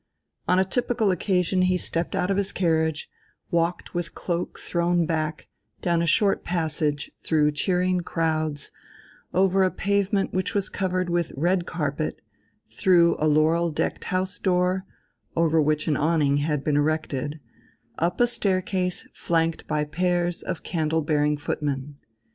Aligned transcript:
On 0.47 0.57
a 0.57 0.65
typical 0.65 1.11
occasion 1.11 1.61
he 1.61 1.77
stepped 1.77 2.15
out 2.15 2.31
of 2.31 2.37
his 2.37 2.51
carriage, 2.51 3.07
walked 3.51 3.93
with 3.93 4.15
cloak 4.15 4.57
thrown 4.57 5.05
back 5.05 5.47
down 5.79 6.01
a 6.01 6.07
short 6.07 6.43
passage 6.43 7.11
through 7.23 7.51
cheering 7.51 7.99
crowds 7.99 8.71
over 9.31 9.61
a 9.63 9.69
pavement 9.69 10.33
which 10.33 10.55
was 10.55 10.69
covered 10.69 11.07
with 11.07 11.31
red 11.37 11.67
carpet, 11.67 12.19
through 12.67 13.15
a 13.19 13.27
laurel 13.27 13.69
decked 13.69 14.05
house 14.05 14.39
door, 14.39 14.87
over 15.35 15.61
which 15.61 15.87
an 15.87 15.95
awning 15.95 16.37
had 16.37 16.63
been 16.63 16.77
erected, 16.77 17.39
up 17.99 18.19
a 18.19 18.25
staircase 18.25 19.07
flanked 19.13 19.67
by 19.67 19.83
pairs 19.85 20.41
of 20.41 20.63
candle 20.63 21.03
bearing 21.03 21.37
footmen.... 21.37 21.97